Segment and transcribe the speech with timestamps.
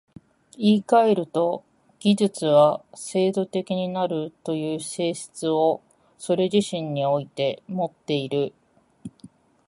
[0.57, 1.63] 言い換えると、
[1.99, 5.83] 技術は制度的になるという性質を
[6.17, 8.51] それ自身においてもっている。